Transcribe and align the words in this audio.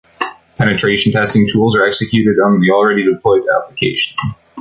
Penetration 0.57 1.11
testing 1.11 1.47
tools 1.47 1.77
are 1.77 1.85
executed 1.85 2.39
on 2.39 2.59
the 2.59 2.71
already 2.71 3.03
deployed 3.03 3.43
application. 3.55 4.17